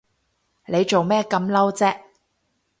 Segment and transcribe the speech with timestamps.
[0.65, 1.99] 你做咩咁嬲啫？